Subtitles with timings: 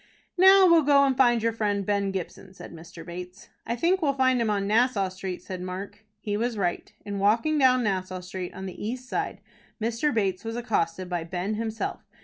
[0.35, 3.05] "Now we'll go and find your friend, Ben Gibson," said Mr.
[3.05, 3.49] Bates.
[3.67, 6.03] "I think we'll find him on Nassau Street," said Mark.
[6.19, 6.91] He was right.
[7.05, 9.41] In walking down Nassau Street on the east side,
[9.79, 10.11] Mr.
[10.11, 12.01] Bates was accosted by Ben himself.